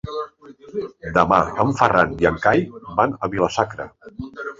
Demà 1.17 1.37
en 1.65 1.73
Ferran 1.81 2.15
i 2.23 2.29
en 2.29 2.39
Cai 2.45 2.63
van 3.01 3.13
a 3.13 3.29
Vila-sacra. 3.35 3.87